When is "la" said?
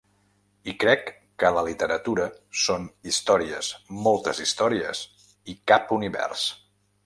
1.57-1.63